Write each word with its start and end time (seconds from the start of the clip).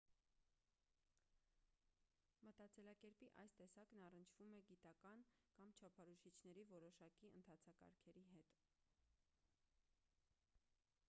մտածելակերպի 2.45 3.29
այս 3.43 3.53
տեսակն 3.59 4.05
առնչվում 4.07 4.57
է 4.61 4.63
գիտական 4.71 5.27
կամ 5.59 5.75
չափորոշիչների 5.83 6.65
որոշակի 6.73 7.31
ընթացակարգերի 7.41 8.27
հետ 8.33 8.59